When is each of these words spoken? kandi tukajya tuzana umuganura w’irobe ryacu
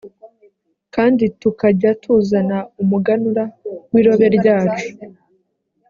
kandi 0.95 1.23
tukajya 1.41 1.91
tuzana 2.03 2.57
umuganura 2.81 3.43
w’irobe 3.91 4.27
ryacu 4.37 4.87